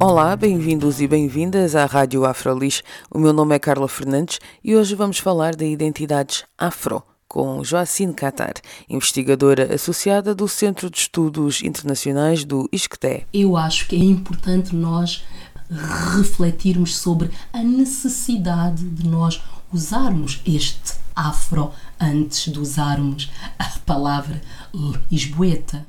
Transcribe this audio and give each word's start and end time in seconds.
Olá, 0.00 0.36
bem-vindos 0.36 1.00
e 1.00 1.08
bem-vindas 1.08 1.74
à 1.74 1.84
Rádio 1.84 2.24
Afrolis. 2.24 2.84
O 3.10 3.18
meu 3.18 3.32
nome 3.32 3.56
é 3.56 3.58
Carla 3.58 3.88
Fernandes 3.88 4.38
e 4.62 4.76
hoje 4.76 4.94
vamos 4.94 5.18
falar 5.18 5.56
de 5.56 5.64
identidades 5.66 6.44
afro 6.56 7.02
com 7.26 7.64
Joacine 7.64 8.14
Qatar, 8.14 8.54
investigadora 8.88 9.74
associada 9.74 10.36
do 10.36 10.46
Centro 10.46 10.88
de 10.88 10.98
Estudos 10.98 11.62
Internacionais 11.64 12.44
do 12.44 12.68
ISCTE. 12.70 13.26
Eu 13.34 13.56
acho 13.56 13.88
que 13.88 13.96
é 13.96 14.04
importante 14.04 14.72
nós 14.72 15.24
refletirmos 16.14 16.96
sobre 16.96 17.30
a 17.52 17.60
necessidade 17.62 18.88
de 18.88 19.08
nós 19.08 19.42
usarmos 19.72 20.40
este 20.46 20.94
afro 21.14 21.72
antes 21.98 22.52
de 22.52 22.60
usarmos 22.60 23.32
a 23.58 23.64
palavra 23.84 24.40
lisboeta. 25.10 25.84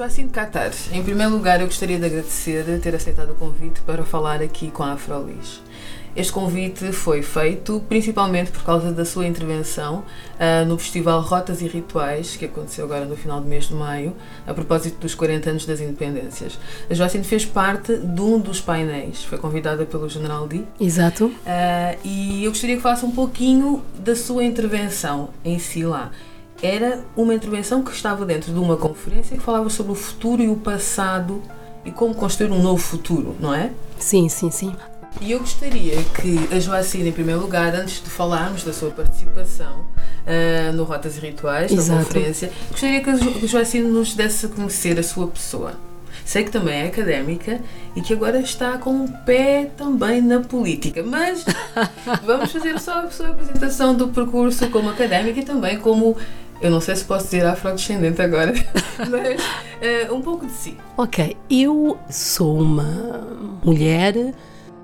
Joacine 0.00 0.30
Qatar, 0.30 0.72
em 0.92 1.02
primeiro 1.02 1.30
lugar 1.30 1.60
eu 1.60 1.66
gostaria 1.66 1.98
de 1.98 2.06
agradecer 2.06 2.64
ter 2.80 2.94
aceitado 2.94 3.32
o 3.32 3.34
convite 3.34 3.82
para 3.82 4.02
falar 4.02 4.40
aqui 4.40 4.70
com 4.70 4.82
a 4.82 4.92
Afrolis. 4.92 5.60
Este 6.16 6.32
convite 6.32 6.90
foi 6.90 7.20
feito 7.20 7.84
principalmente 7.86 8.50
por 8.50 8.64
causa 8.64 8.90
da 8.90 9.04
sua 9.04 9.26
intervenção 9.26 9.98
uh, 9.98 10.64
no 10.66 10.78
Festival 10.78 11.20
Rotas 11.20 11.60
e 11.60 11.68
Rituais, 11.68 12.34
que 12.34 12.46
aconteceu 12.46 12.86
agora 12.86 13.04
no 13.04 13.14
final 13.14 13.42
do 13.42 13.46
mês 13.46 13.68
de 13.68 13.74
maio, 13.74 14.16
a 14.46 14.54
propósito 14.54 14.98
dos 15.00 15.14
40 15.14 15.50
anos 15.50 15.66
das 15.66 15.82
independências. 15.82 16.58
A 16.88 16.94
Joacine 16.94 17.22
fez 17.22 17.44
parte 17.44 17.94
de 17.94 18.22
um 18.22 18.40
dos 18.40 18.58
painéis, 18.58 19.22
foi 19.24 19.36
convidada 19.36 19.84
pelo 19.84 20.08
General 20.08 20.48
Di. 20.48 20.64
Exato. 20.80 21.26
Uh, 21.26 21.98
e 22.02 22.42
eu 22.42 22.50
gostaria 22.50 22.76
que 22.76 22.82
falasse 22.82 23.04
um 23.04 23.12
pouquinho 23.12 23.84
da 23.98 24.16
sua 24.16 24.44
intervenção 24.44 25.28
em 25.44 25.58
si 25.58 25.84
lá 25.84 26.10
era 26.62 27.04
uma 27.16 27.34
intervenção 27.34 27.82
que 27.82 27.92
estava 27.92 28.24
dentro 28.24 28.52
de 28.52 28.58
uma 28.58 28.76
conferência 28.76 29.36
que 29.36 29.42
falava 29.42 29.68
sobre 29.70 29.92
o 29.92 29.94
futuro 29.94 30.42
e 30.42 30.48
o 30.48 30.56
passado 30.56 31.42
e 31.84 31.90
como 31.90 32.14
construir 32.14 32.50
um 32.50 32.62
novo 32.62 32.82
futuro, 32.82 33.34
não 33.40 33.54
é? 33.54 33.70
Sim, 33.98 34.28
sim, 34.28 34.50
sim. 34.50 34.74
E 35.20 35.32
eu 35.32 35.40
gostaria 35.40 35.96
que 36.14 36.54
a 36.54 36.60
Joacine, 36.60 37.08
em 37.08 37.12
primeiro 37.12 37.40
lugar, 37.40 37.74
antes 37.74 38.02
de 38.02 38.08
falarmos 38.08 38.62
da 38.62 38.72
sua 38.72 38.90
participação 38.90 39.80
uh, 39.80 40.72
no 40.72 40.84
Rotas 40.84 41.16
e 41.16 41.20
Rituais, 41.20 41.72
Exato. 41.72 41.98
na 41.98 42.04
conferência, 42.04 42.52
gostaria 42.70 43.02
que 43.02 43.10
a 43.10 43.16
Joacine 43.46 43.88
nos 43.88 44.14
desse 44.14 44.46
a 44.46 44.48
conhecer 44.48 44.98
a 44.98 45.02
sua 45.02 45.26
pessoa. 45.26 45.74
Sei 46.24 46.44
que 46.44 46.50
também 46.50 46.82
é 46.82 46.86
académica 46.86 47.60
e 47.96 48.00
que 48.00 48.12
agora 48.12 48.40
está 48.40 48.78
com 48.78 48.90
um 48.90 49.06
pé 49.08 49.70
também 49.76 50.22
na 50.22 50.40
política, 50.40 51.02
mas 51.02 51.44
vamos 52.24 52.52
fazer 52.52 52.78
só 52.78 53.00
a 53.00 53.10
sua 53.10 53.30
apresentação 53.30 53.94
do 53.94 54.08
percurso 54.08 54.68
como 54.70 54.90
académica 54.90 55.40
e 55.40 55.44
também 55.44 55.78
como 55.78 56.16
eu 56.60 56.70
não 56.70 56.80
sei 56.80 56.96
se 56.96 57.04
posso 57.04 57.24
dizer 57.24 57.46
afrodescendente 57.46 58.20
agora, 58.20 58.52
mas 58.98 59.10
uh, 59.10 60.14
um 60.14 60.20
pouco 60.20 60.46
de 60.46 60.52
si. 60.52 60.76
Ok, 60.96 61.36
eu 61.48 61.98
sou 62.10 62.60
uma 62.60 63.26
mulher 63.64 64.34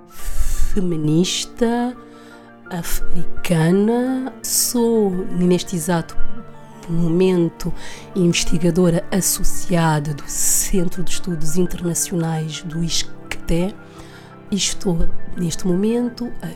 feminista, 0.09 1.97
africana, 2.71 4.33
sou 4.43 5.11
neste 5.11 5.77
exato 5.77 6.17
momento 6.89 7.75
investigadora 8.15 9.05
associada 9.11 10.15
do 10.15 10.25
Centro 10.29 11.03
de 11.03 11.11
Estudos 11.11 11.57
Internacionais 11.57 12.63
do 12.63 12.83
ISCTE 12.83 13.75
estou 14.51 15.09
neste 15.37 15.67
momento 15.67 16.31
a 16.41 16.49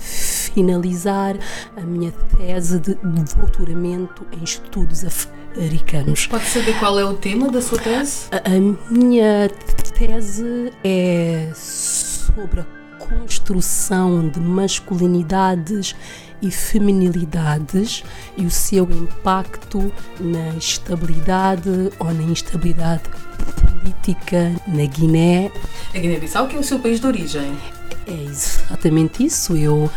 finalizar 0.55 1.37
a 1.77 1.81
minha 1.81 2.12
tese 2.37 2.78
de 2.81 2.94
doutoramento 2.94 4.27
em 4.33 4.43
estudos 4.43 5.05
africanos. 5.05 6.27
Pode 6.27 6.47
saber 6.47 6.78
qual 6.78 6.99
é 6.99 7.05
o 7.05 7.15
tema 7.15 7.50
da 7.50 7.61
sua 7.61 7.78
tese? 7.78 8.27
A, 8.31 8.37
a 8.37 8.93
minha 8.93 9.49
tese 9.97 10.72
é 10.84 11.50
sobre 11.55 12.61
a 12.61 12.66
construção 12.99 14.28
de 14.28 14.41
masculinidades 14.41 15.94
e 16.43 16.50
feminilidades 16.50 18.03
e 18.37 18.47
o 18.47 18.50
seu 18.50 18.84
impacto 18.91 19.93
na 20.19 20.56
estabilidade 20.56 21.91
ou 21.99 22.12
na 22.12 22.22
instabilidade 22.22 23.03
política 23.61 24.53
na 24.67 24.84
Guiné. 24.87 25.50
A 25.94 25.99
Guiné-Bissau, 25.99 26.49
que 26.49 26.56
é 26.56 26.59
o 26.59 26.65
seu 26.65 26.78
país 26.78 27.00
de 27.00 27.06
origem. 27.06 27.53
É 28.10 28.25
exatamente 28.25 29.25
isso. 29.25 29.56
Eu 29.56 29.88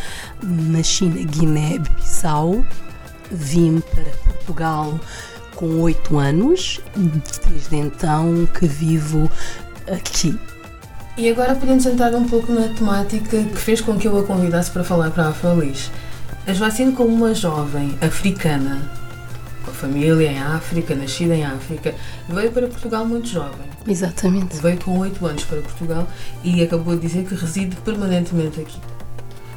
nasci 0.43 1.05
na 1.05 1.23
Guiné-Bissau, 1.23 2.63
vim 3.31 3.79
para 3.79 4.03
Portugal 4.23 4.99
com 5.55 5.81
oito 5.81 6.17
anos, 6.19 6.79
desde 7.49 7.75
então 7.75 8.47
que 8.57 8.67
vivo 8.67 9.29
aqui. 9.91 10.37
E 11.17 11.29
agora 11.29 11.55
podemos 11.55 11.85
entrar 11.85 12.13
um 12.15 12.27
pouco 12.27 12.51
na 12.51 12.67
temática 12.69 13.43
que 13.43 13.57
fez 13.57 13.81
com 13.81 13.97
que 13.97 14.07
eu 14.07 14.17
a 14.19 14.23
convidasse 14.23 14.69
para 14.69 14.83
falar 14.83 15.11
para 15.11 15.25
a 15.25 15.29
Afrolis. 15.29 15.91
A 16.45 16.53
Joacine, 16.53 16.91
como 16.91 17.13
uma 17.13 17.33
jovem 17.33 17.97
africana, 18.01 18.81
família 19.83 20.31
em 20.31 20.39
África, 20.39 20.95
nascida 20.95 21.35
em 21.35 21.43
África, 21.43 21.93
veio 22.29 22.51
para 22.51 22.67
Portugal 22.67 23.05
muito 23.05 23.27
jovem. 23.27 23.67
Exatamente. 23.85 24.55
Veio 24.61 24.79
com 24.79 24.97
8 24.97 25.25
anos 25.25 25.43
para 25.43 25.61
Portugal 25.61 26.07
e 26.41 26.63
acabou 26.63 26.95
de 26.95 27.01
dizer 27.01 27.25
que 27.25 27.35
reside 27.35 27.75
permanentemente 27.77 28.61
aqui. 28.61 28.79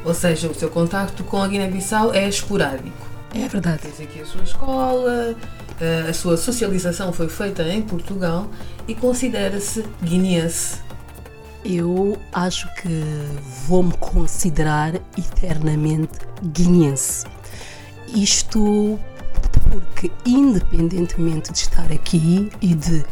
Ou 0.04 0.12
seja, 0.12 0.48
o 0.48 0.54
seu 0.54 0.68
contacto 0.68 1.22
com 1.22 1.40
a 1.40 1.46
Guiné-Bissau 1.46 2.12
é 2.12 2.28
esporádico. 2.28 3.06
É 3.32 3.46
verdade. 3.46 3.82
Fez 3.82 4.00
aqui 4.00 4.20
a 4.20 4.26
sua 4.26 4.42
escola, 4.42 5.36
a 6.08 6.12
sua 6.12 6.36
socialização 6.36 7.12
foi 7.12 7.28
feita 7.28 7.62
em 7.62 7.82
Portugal 7.82 8.48
e 8.88 8.94
considera-se 8.94 9.84
guineense. 10.02 10.78
Eu 11.64 12.18
acho 12.32 12.68
que 12.82 13.02
vou-me 13.68 13.92
considerar 13.98 14.94
eternamente 15.16 16.18
guineense. 16.52 17.26
Isto 18.08 18.98
porque, 19.76 20.10
independentemente 20.24 21.52
de 21.52 21.58
estar 21.58 21.92
aqui 21.92 22.50
e 22.62 22.74
de 22.74 23.04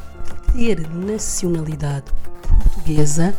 ter 0.51 0.89
nacionalidade 0.89 2.07
portuguesa, 2.41 3.35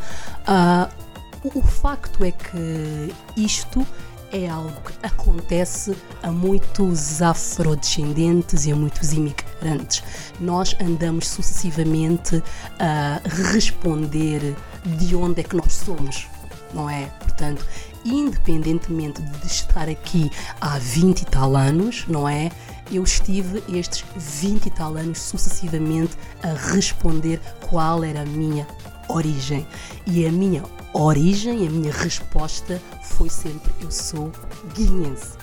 uh, 0.48 1.50
o 1.56 1.62
facto 1.64 2.24
é 2.24 2.30
que 2.30 3.12
isto 3.36 3.84
é 4.32 4.48
algo 4.48 4.74
que 4.82 4.94
acontece 5.02 5.98
a 6.22 6.32
muitos 6.32 7.20
afrodescendentes 7.20 8.68
e 8.68 8.72
a 8.72 8.76
muitos 8.76 9.12
imigrantes. 9.12 10.04
Nós 10.40 10.76
andamos 10.80 11.28
sucessivamente 11.28 12.44
a 12.78 13.22
responder 13.28 14.56
de 14.86 15.16
onde 15.16 15.42
é 15.42 15.44
que 15.44 15.56
nós 15.56 15.74
somos, 15.74 16.28
não 16.76 16.88
é? 16.88 17.06
Portanto, 17.20 17.66
independentemente 18.06 19.20
de 19.20 19.48
estar 19.48 19.90
aqui 19.90 20.32
há 20.62 20.78
20 20.78 21.22
e 21.22 21.26
tal 21.26 21.56
anos, 21.56 22.06
não 22.08 22.30
é? 22.30 22.52
Eu 22.92 23.04
estive 23.04 23.64
estes 23.70 24.06
20 24.16 24.68
e 24.68 24.70
tal 24.70 24.96
anos 24.96 25.20
sucessivamente 25.20 26.16
a 26.44 26.54
responder 26.74 27.42
qual 27.68 28.04
era 28.04 28.22
a 28.22 28.26
minha 28.26 28.68
origem. 29.08 29.68
E 30.06 30.26
a 30.26 30.32
minha 30.32 30.64
origem, 30.94 31.68
a 31.68 31.70
minha 31.70 31.92
resposta 31.92 32.82
foi 33.04 33.30
sempre: 33.30 33.72
eu 33.82 33.92
sou 33.92 34.32
guineense. 34.74 35.38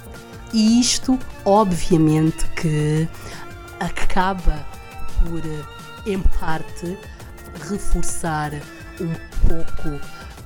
E 0.52 0.80
isto, 0.80 1.18
obviamente, 1.44 2.46
que 2.50 3.08
acaba 3.80 4.66
por, 5.20 5.42
em 6.06 6.20
parte, 6.20 6.98
reforçar 7.68 8.52
um 9.00 9.48
pouco 9.48 10.00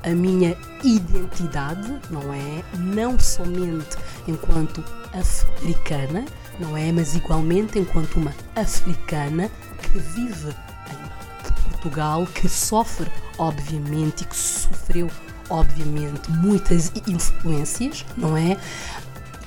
a 0.05 0.11
minha 0.11 0.57
identidade, 0.85 1.99
não 2.11 2.33
é? 2.33 2.63
Não 2.79 3.19
somente 3.19 3.97
enquanto 4.29 4.85
africana, 5.13 6.25
não 6.59 6.77
é? 6.77 6.91
Mas 6.93 7.15
igualmente 7.15 7.79
enquanto 7.79 8.17
uma 8.17 8.35
africana 8.55 9.51
que 9.83 9.99
vive 9.99 10.51
em 10.51 11.71
Portugal, 11.71 12.27
que 12.27 12.49
sofre, 12.49 13.11
obviamente, 13.39 14.23
e 14.23 14.27
que 14.27 14.37
sofreu, 14.37 15.11
obviamente, 15.51 16.31
muitas 16.31 16.93
influências, 17.07 18.05
não 18.17 18.37
é? 18.37 18.57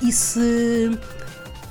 E 0.02 0.12
se 0.12 0.98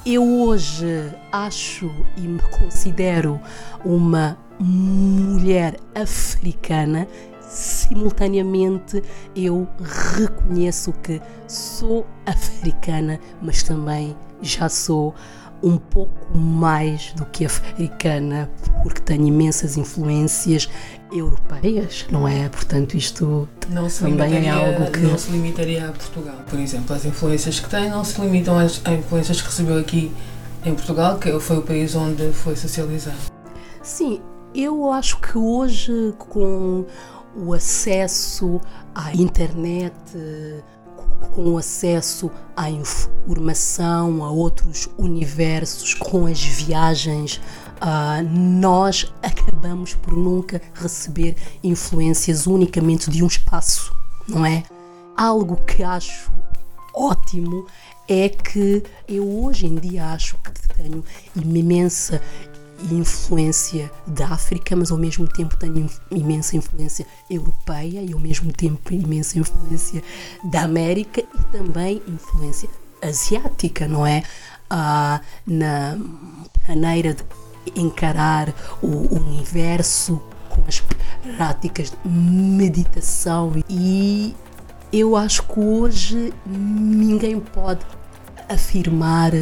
eu 0.05 0.27
hoje 0.43 1.13
acho 1.33 1.91
e 2.17 2.23
me 2.23 2.41
considero 2.59 3.41
uma 3.85 4.37
mulher 4.61 5.77
africana, 5.95 7.07
simultaneamente 7.41 9.03
eu 9.35 9.67
reconheço 10.17 10.93
que 11.03 11.21
sou 11.47 12.07
africana, 12.27 13.19
mas 13.41 13.63
também 13.63 14.17
já 14.43 14.69
sou 14.69 15.15
um 15.63 15.77
pouco 15.77 16.37
mais 16.37 17.13
do 17.15 17.25
que 17.27 17.45
africana, 17.45 18.49
porque 18.83 19.01
tenho 19.01 19.27
imensas 19.27 19.77
influências 19.77 20.69
europeias, 21.11 22.07
não 22.11 22.29
é? 22.29 22.49
Portanto, 22.49 22.97
isto 22.97 23.49
não 23.69 23.89
também 23.89 24.47
é 24.47 24.51
algo 24.51 24.91
que. 24.91 25.01
Não 25.01 25.19
se 25.19 25.31
limitaria 25.31 25.89
a 25.89 25.93
Portugal, 25.93 26.37
por 26.49 26.59
exemplo. 26.59 26.95
As 26.95 27.05
influências 27.05 27.59
que 27.61 27.69
tem 27.69 27.91
não 27.91 28.05
se 28.05 28.21
limitam 28.21 28.57
às, 28.59 28.81
às 28.85 28.99
influências 28.99 29.41
que 29.41 29.49
recebeu 29.49 29.79
aqui 29.79 30.13
em 30.65 30.75
Portugal, 30.75 31.19
que 31.19 31.39
foi 31.41 31.59
o 31.59 31.63
país 31.63 31.95
onde 31.95 32.33
foi 32.33 32.55
socializado. 32.55 33.17
Sim, 33.83 34.21
eu 34.55 34.91
acho 34.93 35.21
que 35.21 35.37
hoje, 35.37 36.15
com 36.19 36.85
o 37.37 37.53
acesso 37.53 38.61
à 38.95 39.15
internet, 39.15 39.95
com 41.35 41.53
o 41.53 41.59
acesso 41.59 42.31
à 42.57 42.71
informação, 42.71 44.25
a 44.25 44.31
outros 44.31 44.89
universos, 44.99 45.95
com 45.95 46.27
as 46.27 46.43
viagens, 46.43 47.41
uh, 47.77 48.23
nós 48.31 49.13
acabamos 49.23 49.95
por 49.95 50.15
nunca 50.15 50.61
receber 50.75 51.37
influências 51.63 52.47
unicamente 52.47 53.11
de 53.11 53.23
um 53.23 53.27
espaço, 53.27 53.95
não 54.27 54.45
é? 54.45 54.63
Algo 55.17 55.57
que 55.57 55.83
acho 55.83 56.31
ótimo 56.95 57.67
é 58.09 58.29
que 58.29 58.83
eu 59.07 59.45
hoje 59.45 59.67
em 59.67 59.75
dia 59.75 60.07
acho 60.07 60.39
que 60.39 60.53
tenho 60.77 61.05
imensa 61.37 62.23
influência 62.91 63.91
da 64.07 64.29
África, 64.29 64.77
mas 64.77 64.91
ao 64.91 64.99
mesmo 64.99 65.27
tempo 65.27 65.57
tenho 65.57 65.89
imensa 66.11 66.57
influência 66.57 67.07
europeia 67.29 68.03
e 68.03 68.13
ao 68.13 68.21
mesmo 68.21 68.53
tempo 68.53 68.93
imensa 68.93 69.39
influência 69.39 70.03
da 70.45 70.63
América 70.63 71.21
e 71.21 71.43
também 71.53 72.03
influência 72.07 72.69
asiática, 73.03 73.87
não 73.89 74.07
é? 74.07 74.23
Ah, 74.71 75.21
na 75.47 75.99
maneira 76.69 77.15
de 77.15 77.25
encarar 77.75 78.53
o 78.83 79.15
universo 79.15 80.23
com 80.49 80.63
as 80.67 80.83
práticas 81.37 81.91
de 81.91 82.09
meditação 82.09 83.53
e 83.69 84.35
eu 84.93 85.17
acho 85.17 85.43
que 85.43 85.61
hoje 85.61 86.33
ninguém 86.47 87.39
pode 87.41 87.85
afirmar 88.49 89.33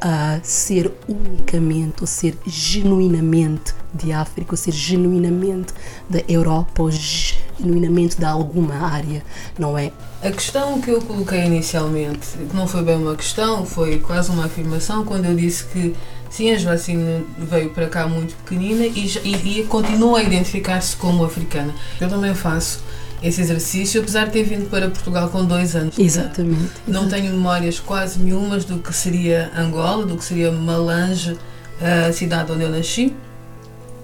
a 0.00 0.38
ser 0.42 0.92
unicamente 1.08 1.96
ou 2.00 2.06
ser 2.06 2.36
genuinamente 2.46 3.74
de 3.92 4.12
África, 4.12 4.52
ou 4.52 4.56
ser 4.56 4.72
genuinamente 4.72 5.72
da 6.08 6.22
Europa, 6.28 6.82
ou 6.82 6.90
genuinamente 6.90 8.16
de 8.16 8.24
alguma 8.24 8.74
área, 8.74 9.22
não 9.58 9.76
é? 9.76 9.90
A 10.22 10.30
questão 10.30 10.80
que 10.80 10.90
eu 10.90 11.00
coloquei 11.00 11.44
inicialmente, 11.44 12.28
que 12.50 12.56
não 12.56 12.66
foi 12.66 12.82
bem 12.82 12.96
uma 12.96 13.16
questão, 13.16 13.64
foi 13.64 13.98
quase 13.98 14.30
uma 14.30 14.44
afirmação, 14.44 15.04
quando 15.04 15.24
eu 15.24 15.34
disse 15.34 15.64
que 15.64 15.94
sim, 16.30 16.50
a 16.50 16.58
Joacine 16.58 17.24
veio 17.38 17.70
para 17.70 17.88
cá 17.88 18.06
muito 18.06 18.34
pequenina 18.36 18.86
e, 18.86 19.06
e 19.24 19.64
continua 19.64 20.18
a 20.20 20.22
identificar-se 20.22 20.96
como 20.96 21.24
africana. 21.24 21.74
Eu 22.00 22.08
também 22.08 22.34
faço 22.34 22.80
esse 23.22 23.40
exercício, 23.40 24.00
apesar 24.00 24.26
de 24.26 24.32
ter 24.32 24.44
vindo 24.44 24.68
para 24.70 24.88
Portugal 24.88 25.28
com 25.28 25.44
dois 25.44 25.74
anos. 25.74 25.98
Exatamente. 25.98 26.70
Não 26.86 27.08
tenho 27.08 27.32
memórias 27.32 27.80
quase 27.80 28.18
nenhumas 28.18 28.64
do 28.64 28.78
que 28.78 28.94
seria 28.94 29.50
Angola, 29.56 30.06
do 30.06 30.16
que 30.16 30.24
seria 30.24 30.52
Malange, 30.52 31.36
a 31.80 32.12
cidade 32.12 32.52
onde 32.52 32.62
eu 32.62 32.70
nasci. 32.70 33.14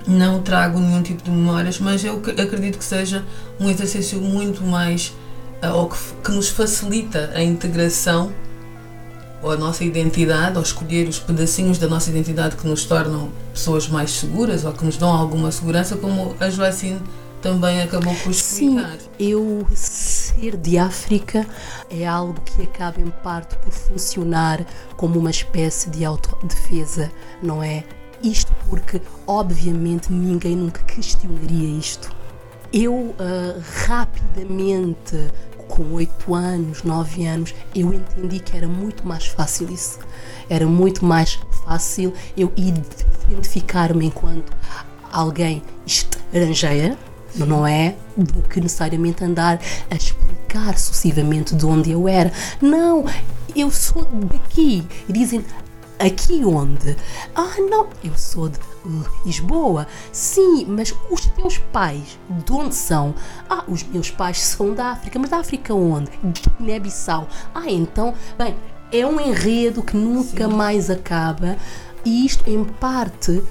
Não 0.06 0.42
trago 0.42 0.78
nenhum 0.78 1.02
tipo 1.02 1.22
de 1.22 1.30
memórias, 1.30 1.78
mas 1.78 2.04
eu 2.04 2.20
acredito 2.38 2.78
que 2.78 2.84
seja 2.84 3.24
um 3.58 3.70
exercício 3.70 4.20
muito 4.20 4.62
mais 4.62 5.14
uh, 5.62 5.74
ou 5.74 5.88
que, 5.88 5.96
que 6.22 6.30
nos 6.30 6.48
facilita 6.48 7.30
a 7.34 7.42
integração 7.42 8.30
ou 9.42 9.50
a 9.50 9.56
nossa 9.56 9.84
identidade, 9.84 10.56
ou 10.56 10.62
escolher 10.62 11.06
os 11.06 11.18
pedacinhos 11.18 11.78
da 11.78 11.86
nossa 11.86 12.10
identidade 12.10 12.56
que 12.56 12.66
nos 12.66 12.84
tornam 12.84 13.30
pessoas 13.52 13.86
mais 13.88 14.10
seguras 14.10 14.64
ou 14.64 14.72
que 14.72 14.84
nos 14.84 14.96
dão 14.96 15.10
alguma 15.10 15.52
segurança, 15.52 15.96
como 15.96 16.34
a 16.40 16.48
Joacine 16.48 17.00
também 17.44 17.82
acabou 17.82 18.14
por 18.14 18.30
explicar. 18.30 18.98
Sim, 18.98 19.08
eu 19.18 19.66
ser 19.74 20.56
de 20.56 20.78
África 20.78 21.46
é 21.90 22.06
algo 22.06 22.40
que 22.40 22.62
acaba 22.62 22.98
em 22.98 23.10
parte 23.22 23.54
por 23.56 23.70
funcionar 23.70 24.64
como 24.96 25.18
uma 25.18 25.30
espécie 25.30 25.90
de 25.90 26.06
autodefesa, 26.06 27.12
não 27.42 27.62
é? 27.62 27.84
Isto 28.22 28.50
porque, 28.70 28.98
obviamente, 29.26 30.10
ninguém 30.10 30.56
nunca 30.56 30.82
questionaria 30.84 31.78
isto. 31.78 32.10
Eu 32.72 32.94
uh, 32.94 33.14
rapidamente, 33.86 35.30
com 35.68 35.92
8 35.92 36.34
anos, 36.34 36.82
9 36.82 37.26
anos, 37.26 37.54
eu 37.74 37.92
entendi 37.92 38.40
que 38.40 38.56
era 38.56 38.66
muito 38.66 39.06
mais 39.06 39.26
fácil 39.26 39.70
isso. 39.70 39.98
Era 40.48 40.66
muito 40.66 41.04
mais 41.04 41.38
fácil 41.66 42.14
eu 42.38 42.50
identificar-me 42.56 44.06
enquanto 44.06 44.50
alguém 45.12 45.62
estrangeira, 45.86 46.96
não 47.36 47.66
é 47.66 47.96
do 48.16 48.42
que 48.42 48.60
necessariamente 48.60 49.24
andar 49.24 49.60
a 49.90 49.94
explicar 49.94 50.78
sucessivamente 50.78 51.54
de 51.54 51.66
onde 51.66 51.90
eu 51.90 52.06
era. 52.08 52.32
Não, 52.60 53.04
eu 53.54 53.70
sou 53.70 54.04
daqui. 54.04 54.86
E 55.08 55.12
dizem, 55.12 55.44
aqui 55.98 56.44
onde? 56.44 56.96
Ah, 57.34 57.54
não, 57.58 57.88
eu 58.02 58.16
sou 58.16 58.48
de 58.48 58.58
Lisboa. 59.24 59.86
Sim, 60.12 60.66
mas 60.68 60.94
os 61.10 61.26
teus 61.26 61.58
pais, 61.58 62.18
de 62.44 62.52
onde 62.52 62.74
são? 62.74 63.14
Ah, 63.48 63.64
os 63.66 63.82
meus 63.82 64.10
pais 64.10 64.40
são 64.40 64.74
da 64.74 64.92
África, 64.92 65.18
mas 65.18 65.30
da 65.30 65.38
África 65.38 65.74
onde? 65.74 66.10
Guiné-Bissau. 66.58 67.28
Ah, 67.54 67.70
então, 67.70 68.14
bem, 68.38 68.54
é 68.92 69.06
um 69.06 69.20
enredo 69.20 69.82
que 69.82 69.96
nunca 69.96 70.48
Sim. 70.48 70.54
mais 70.54 70.90
acaba. 70.90 71.56
E 72.04 72.26
isto, 72.26 72.48
em 72.48 72.62
parte, 72.64 73.42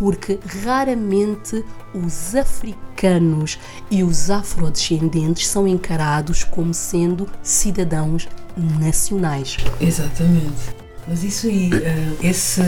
porque 0.00 0.40
raramente 0.64 1.62
os 1.92 2.34
africanos 2.34 3.58
e 3.90 4.02
os 4.02 4.30
afrodescendentes 4.30 5.46
são 5.46 5.68
encarados 5.68 6.42
como 6.42 6.72
sendo 6.72 7.28
cidadãos 7.42 8.26
nacionais. 8.56 9.58
Exatamente. 9.78 10.74
Mas 11.06 11.22
isso 11.22 11.48
aí, 11.48 11.70
eh, 11.74 12.12
esse, 12.22 12.62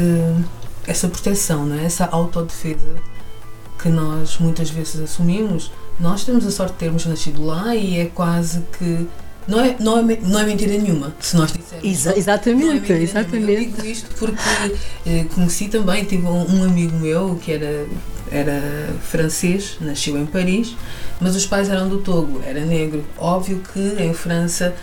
essa 0.87 1.09
proteção, 1.09 1.65
não 1.65 1.77
é? 1.77 1.87
essa 1.87 2.05
autodefesa 2.05 2.97
que 3.83 3.89
nós 3.89 4.37
muitas 4.39 4.69
vezes 4.69 5.01
assumimos, 5.01 5.73
nós 5.99 6.25
temos 6.25 6.47
a 6.47 6.51
sorte 6.51 6.73
de 6.73 6.79
termos 6.81 7.07
nascido 7.07 7.43
lá 7.43 7.75
e 7.75 7.99
é 7.99 8.05
quase 8.07 8.63
que 8.79 9.09
não 9.47 9.61
é, 9.61 9.77
não, 9.81 9.99
é, 9.99 10.19
não 10.23 10.39
é 10.39 10.45
mentira 10.45 10.77
nenhuma, 10.77 11.15
se 11.21 11.37
nós 11.37 11.53
dissermos. 11.53 11.85
Exa 11.85 12.17
exatamente, 12.17 12.93
é 12.93 13.03
exatamente. 13.03 13.53
Eu 13.53 13.59
digo 13.61 13.87
isto 13.87 14.09
porque 14.17 14.39
eh, 15.07 15.25
conheci 15.35 15.69
também, 15.69 16.05
tive 16.05 16.27
um, 16.27 16.61
um, 16.61 16.65
amigo 16.65 16.97
meu 16.97 17.39
que 17.43 17.53
era, 17.53 17.87
era 18.31 18.63
francês, 19.03 19.77
nasceu 19.81 20.17
em 20.17 20.27
Paris, 20.27 20.77
mas 21.21 21.35
os 21.35 21.45
pais 21.45 21.69
eram 21.69 21.89
do 21.89 21.99
Togo, 21.99 22.41
era 22.47 22.65
negro. 22.65 23.05
Óbvio 23.19 23.61
que 23.73 24.03
em 24.03 24.15
França 24.15 24.75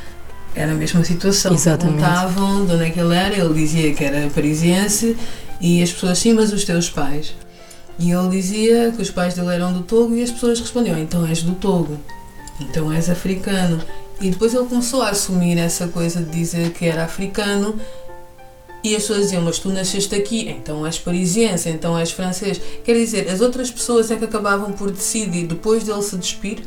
era 0.53 0.73
a 0.73 0.75
mesma 0.75 1.03
situação. 1.03 1.53
Exatamente. 1.53 1.99
Perguntavam 1.99 2.65
de 2.65 2.73
onde 2.73 2.83
é 2.83 2.89
que 2.89 2.99
ele 2.99 3.15
era, 3.15 3.37
ele 3.37 3.53
dizia 3.53 3.93
que 3.93 4.03
era 4.03 4.29
parisiense 4.29 5.15
e 5.61 5.81
as 5.81 5.91
pessoas, 5.91 6.17
sim, 6.19 6.33
mas 6.33 6.51
os 6.51 6.65
teus 6.65 6.89
pais. 6.89 7.33
E 7.97 8.11
ele 8.11 8.29
dizia 8.29 8.91
que 8.91 9.01
os 9.01 9.09
pais 9.09 9.33
dele 9.33 9.53
eram 9.53 9.73
do 9.73 9.81
Togo 9.81 10.15
e 10.15 10.23
as 10.23 10.31
pessoas 10.31 10.59
respondiam: 10.59 10.97
então 10.97 11.25
és 11.25 11.43
do 11.43 11.53
Togo, 11.53 11.97
então 12.59 12.91
és 12.91 13.09
africano. 13.09 13.81
E 14.21 14.29
depois 14.29 14.53
ele 14.53 14.65
começou 14.65 15.01
a 15.01 15.09
assumir 15.09 15.57
essa 15.57 15.87
coisa 15.87 16.21
de 16.21 16.29
dizer 16.29 16.71
que 16.73 16.85
era 16.85 17.05
africano 17.05 17.79
e 18.83 18.95
as 18.95 19.01
pessoas 19.01 19.23
diziam, 19.23 19.41
mas 19.41 19.59
tu 19.59 19.69
nasceste 19.69 20.15
aqui, 20.15 20.49
então 20.49 20.85
és 20.85 20.97
parisiense, 20.97 21.69
então 21.69 21.97
és 21.97 22.11
francês. 22.11 22.61
Quer 22.83 22.93
dizer, 22.93 23.29
as 23.29 23.41
outras 23.41 23.69
pessoas 23.69 24.09
é 24.09 24.15
que 24.15 24.25
acabavam 24.25 24.71
por 24.71 24.89
decidir, 24.91 25.47
depois 25.47 25.83
dele 25.83 26.01
se 26.01 26.15
despir, 26.17 26.63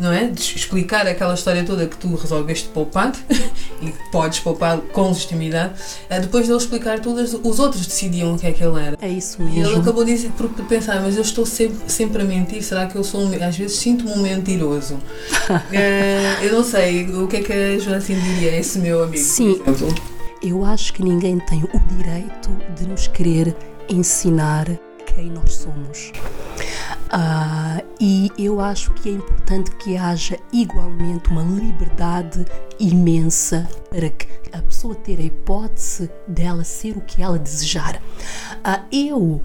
não 0.00 0.10
é? 0.10 0.26
De 0.28 0.40
explicar 0.40 1.06
aquela 1.06 1.34
história 1.34 1.62
toda 1.62 1.86
que 1.86 1.96
tu 1.96 2.14
resolveste 2.14 2.68
poupar 2.70 3.12
e 3.82 3.92
podes 4.10 4.40
poupar 4.40 4.78
com 4.78 5.08
legitimidade. 5.08 5.74
Eh, 6.08 6.20
depois 6.20 6.46
de 6.46 6.52
ele 6.52 6.58
explicar 6.58 7.00
tudo, 7.00 7.20
os 7.20 7.58
outros 7.58 7.86
decidiam 7.86 8.34
o 8.34 8.38
que 8.38 8.46
é 8.46 8.52
que 8.52 8.64
ele 8.64 8.80
era. 8.80 8.96
É 9.00 9.08
isso 9.08 9.42
mesmo. 9.42 9.58
E 9.58 9.60
ele 9.60 9.76
acabou 9.76 10.02
de 10.02 10.14
dizer, 10.14 10.30
por 10.30 10.48
pensar, 10.64 11.00
mas 11.02 11.16
eu 11.16 11.22
estou 11.22 11.44
sempre, 11.44 11.78
sempre 11.86 12.22
a 12.22 12.24
mentir, 12.24 12.62
será 12.62 12.86
que 12.86 12.96
eu 12.96 13.04
sou 13.04 13.20
um, 13.20 13.44
às 13.44 13.56
vezes 13.56 13.76
sinto-me 13.76 14.12
um 14.12 14.22
mentiroso? 14.22 14.94
uh, 14.94 16.40
eu 16.42 16.52
não 16.54 16.64
sei, 16.64 17.06
o 17.10 17.28
que 17.28 17.36
é 17.36 17.42
que 17.42 17.52
a 17.52 17.78
Joacine 17.78 18.20
diria, 18.22 18.56
esse 18.56 18.78
meu 18.78 19.04
amigo? 19.04 19.22
Sim, 19.22 19.60
eu 20.42 20.64
acho 20.64 20.94
que 20.94 21.02
ninguém 21.02 21.38
tem 21.40 21.62
o 21.62 21.94
direito 21.94 22.50
de 22.74 22.88
nos 22.88 23.06
querer 23.06 23.54
ensinar 23.90 24.66
quem 25.14 25.26
nós 25.26 25.52
somos. 25.52 26.12
Uh, 27.12 27.84
e 27.98 28.30
eu 28.38 28.60
acho 28.60 28.92
que 28.94 29.08
é 29.08 29.12
importante 29.12 29.72
que 29.76 29.96
haja 29.96 30.38
igualmente 30.52 31.28
uma 31.28 31.42
liberdade 31.42 32.44
imensa 32.78 33.68
para 33.88 34.08
que 34.10 34.28
a 34.52 34.62
pessoa 34.62 34.94
ter 34.94 35.18
a 35.18 35.22
hipótese 35.22 36.08
dela 36.28 36.62
ser 36.62 36.96
o 36.96 37.00
que 37.00 37.20
ela 37.20 37.36
desejar. 37.36 37.96
Uh, 37.96 38.86
eu 38.92 39.18
uh, 39.18 39.42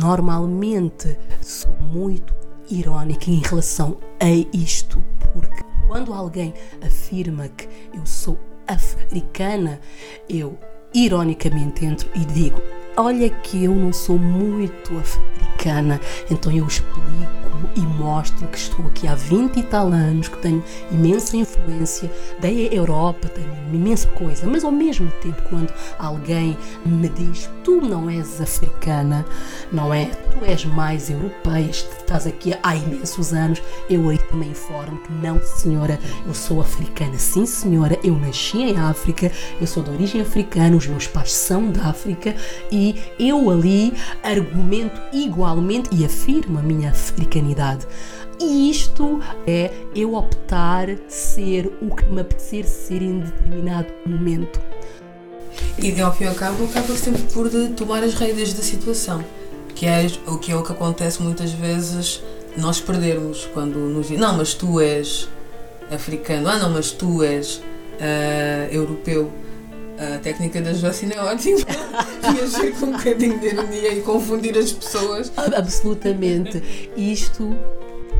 normalmente 0.00 1.18
sou 1.40 1.76
muito 1.80 2.32
irónica 2.70 3.28
em 3.28 3.40
relação 3.40 3.98
a 4.20 4.30
isto, 4.56 5.02
porque 5.32 5.64
quando 5.88 6.14
alguém 6.14 6.54
afirma 6.80 7.48
que 7.48 7.68
eu 7.92 8.06
sou 8.06 8.38
africana, 8.68 9.80
eu 10.28 10.56
ironicamente 10.94 11.84
entro 11.84 12.08
e 12.14 12.24
digo: 12.24 12.60
Olha 12.96 13.30
que 13.30 13.64
eu 13.64 13.74
não 13.74 13.92
sou 13.92 14.18
muito 14.18 14.98
africana, 14.98 15.98
então 16.30 16.52
eu 16.52 16.66
explico 16.66 17.41
e 17.76 17.80
mostro 17.80 18.46
que 18.48 18.58
estou 18.58 18.86
aqui 18.86 19.06
há 19.06 19.14
20 19.14 19.58
e 19.58 19.62
tal 19.62 19.88
anos, 19.88 20.28
que 20.28 20.38
tenho 20.38 20.62
imensa 20.90 21.36
influência 21.36 22.10
da 22.40 22.50
Europa, 22.50 23.28
tenho 23.28 23.52
imensa 23.72 24.08
coisa, 24.08 24.46
mas 24.46 24.64
ao 24.64 24.72
mesmo 24.72 25.10
tempo, 25.22 25.42
quando 25.48 25.72
alguém 25.98 26.56
me 26.84 27.08
diz 27.08 27.48
tu 27.64 27.80
não 27.80 28.10
és 28.10 28.40
africana, 28.40 29.24
não 29.70 29.92
é? 29.92 30.06
Tu 30.06 30.44
és 30.44 30.64
mais 30.64 31.10
europeia, 31.10 31.70
estás 31.70 32.26
aqui 32.26 32.54
há 32.62 32.76
imensos 32.76 33.32
anos, 33.32 33.62
eu 33.88 34.08
aí 34.08 34.18
também 34.18 34.50
informo 34.50 34.98
que 34.98 35.12
não, 35.12 35.40
senhora, 35.42 35.98
eu 36.26 36.34
sou 36.34 36.60
africana, 36.60 37.16
sim, 37.18 37.46
senhora, 37.46 37.98
eu 38.02 38.16
nasci 38.16 38.58
em 38.58 38.78
África, 38.78 39.30
eu 39.60 39.66
sou 39.66 39.82
de 39.82 39.90
origem 39.90 40.20
africana, 40.20 40.76
os 40.76 40.86
meus 40.86 41.06
pais 41.06 41.32
são 41.32 41.70
da 41.70 41.86
África 41.86 42.34
e 42.70 43.00
eu 43.18 43.50
ali 43.50 43.92
argumento 44.22 45.00
igualmente 45.12 45.88
e 45.92 46.04
afirmo 46.04 46.58
a 46.58 46.62
minha 46.62 46.90
africanidade. 46.90 47.41
E 48.40 48.70
isto 48.70 49.20
é 49.46 49.70
eu 49.94 50.14
optar 50.14 50.88
ser 51.08 51.66
o 51.80 51.94
que 51.94 52.04
me 52.06 52.20
apetecer 52.20 52.64
ser 52.64 53.02
em 53.02 53.20
determinado 53.20 53.92
momento. 54.06 54.60
E 55.78 56.00
ao 56.00 56.14
fim 56.14 56.24
e 56.24 56.28
ao 56.28 56.34
cabo 56.34 56.64
acaba 56.64 56.94
sempre 56.96 57.22
por 57.32 57.48
tomar 57.76 58.02
as 58.02 58.14
rédeas 58.14 58.52
da 58.52 58.62
situação, 58.62 59.24
que 59.74 59.86
é 59.86 60.06
o 60.26 60.38
que 60.38 60.52
é 60.52 60.56
o 60.56 60.62
que 60.62 60.72
acontece 60.72 61.22
muitas 61.22 61.52
vezes 61.52 62.22
nós 62.56 62.80
perdermos 62.80 63.48
quando 63.54 63.78
nos 63.78 64.08
dizem, 64.08 64.18
não, 64.18 64.36
mas 64.36 64.54
tu 64.54 64.80
és 64.80 65.28
africano, 65.90 66.48
ah 66.48 66.58
não, 66.58 66.70
mas 66.70 66.90
tu 66.90 67.22
és 67.22 67.56
uh, 67.56 68.72
europeu. 68.72 69.30
A 69.98 70.18
técnica 70.18 70.60
da 70.60 70.72
Joacina 70.72 71.14
é 71.14 71.20
ótima 71.20 71.60
e 72.34 72.40
agir 72.40 72.72
com 72.78 72.86
um 72.86 72.92
bocadinho 72.92 73.38
de 73.38 73.46
ironia 73.46 73.92
e 73.92 74.02
confundir 74.02 74.56
as 74.56 74.72
pessoas. 74.72 75.32
Absolutamente. 75.36 76.90
Isto 76.96 77.56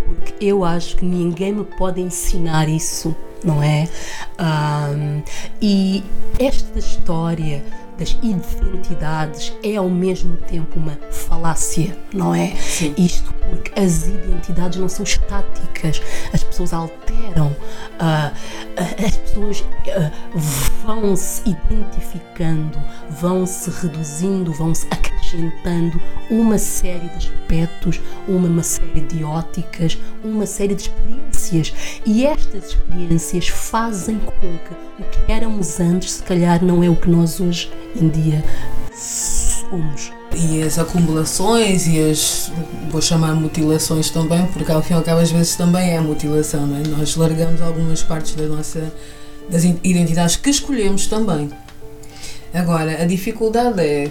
porque 0.06 0.44
eu 0.44 0.64
acho 0.64 0.96
que 0.96 1.04
ninguém 1.04 1.52
me 1.52 1.64
pode 1.64 2.00
ensinar 2.00 2.68
isso, 2.68 3.14
não 3.42 3.62
é? 3.62 3.88
Um, 4.38 5.22
e 5.60 6.02
esta 6.38 6.78
história 6.78 7.62
das 7.98 8.16
identidades 8.22 9.52
é 9.62 9.76
ao 9.76 9.88
mesmo 9.88 10.36
tempo 10.36 10.78
uma 10.78 10.98
falácia, 11.10 11.96
não 12.12 12.34
é? 12.34 12.54
Sim. 12.56 12.94
Isto 12.96 13.32
porque 13.48 13.78
as 13.78 14.06
identidades 14.06 14.78
não 14.78 14.88
são 14.88 15.04
estáticas, 15.04 16.00
as 16.32 16.42
pessoas 16.42 16.72
alteram, 16.72 17.48
uh, 17.48 18.32
as 19.06 19.16
pessoas 19.16 19.60
uh, 19.60 20.38
vão 20.84 21.14
se 21.14 21.42
identificando, 21.48 22.78
vão 23.10 23.46
se 23.46 23.70
reduzindo, 23.70 24.52
vão 24.52 24.74
se 24.74 24.86
acrescentando 24.86 25.21
uma 26.30 26.58
série 26.58 27.08
de 27.08 27.28
aspectos, 27.28 28.00
uma 28.28 28.62
série 28.62 29.00
de 29.00 29.24
óticas, 29.24 29.98
uma 30.24 30.46
série 30.46 30.74
de 30.74 30.82
experiências 30.82 31.74
e 32.06 32.26
estas 32.26 32.70
experiências 32.70 33.48
fazem 33.48 34.18
com 34.18 34.32
que 34.32 35.02
o 35.02 35.04
que 35.04 35.32
éramos 35.32 35.80
antes, 35.80 36.12
se 36.12 36.22
calhar, 36.22 36.64
não 36.64 36.82
é 36.82 36.88
o 36.88 36.96
que 36.96 37.08
nós 37.08 37.40
hoje 37.40 37.70
em 38.00 38.08
dia 38.08 38.44
somos. 38.94 40.12
E 40.34 40.62
as 40.62 40.78
acumulações 40.78 41.86
e 41.86 42.00
as, 42.00 42.50
vou 42.90 43.02
chamar 43.02 43.34
mutilações 43.34 44.10
também, 44.10 44.46
porque 44.46 44.72
ao 44.72 44.82
fim 44.82 44.94
e 44.94 44.96
ao 44.96 45.02
cabo 45.02 45.20
às 45.20 45.30
vezes 45.30 45.56
também 45.56 45.90
é 45.90 46.00
mutilação, 46.00 46.66
não 46.66 46.78
é? 46.78 46.82
Nós 46.88 47.16
largamos 47.16 47.60
algumas 47.60 48.02
partes 48.02 48.34
da 48.34 48.46
nossa, 48.46 48.92
das 49.50 49.64
identidades 49.64 50.36
que 50.36 50.48
escolhemos 50.48 51.06
também. 51.06 51.50
Agora, 52.54 53.02
a 53.02 53.06
dificuldade 53.06 53.80
é, 53.80 54.10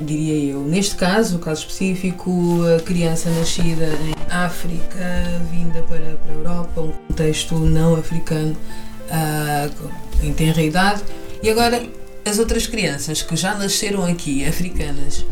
diria 0.00 0.52
eu, 0.52 0.60
neste 0.60 0.96
caso, 0.96 1.36
o 1.36 1.38
caso 1.38 1.62
específico, 1.62 2.60
a 2.76 2.82
criança 2.82 3.30
nascida 3.30 3.86
em 3.86 4.14
África, 4.32 4.98
vinda 5.50 5.82
para, 5.82 6.16
para 6.16 6.32
a 6.32 6.34
Europa, 6.34 6.80
um 6.80 6.92
contexto 7.08 7.54
não 7.56 7.96
africano, 7.96 8.56
uh, 9.10 9.90
em 10.22 10.32
tenra 10.32 10.62
idade, 10.62 11.02
e 11.42 11.50
agora 11.50 11.82
as 12.24 12.38
outras 12.38 12.66
crianças 12.66 13.22
que 13.22 13.36
já 13.36 13.54
nasceram 13.54 14.04
aqui, 14.04 14.44
africanas, 14.44 15.24